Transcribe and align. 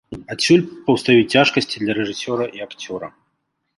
Адсюль 0.35 0.63
паўстаюць 0.87 1.29
цяжкасці 1.35 1.83
для 1.85 1.93
рэжысёра 1.99 2.45
і 2.59 2.67
акцёра. 2.67 3.07